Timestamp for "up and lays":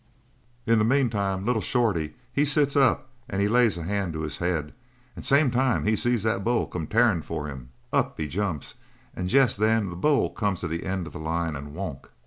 2.75-3.77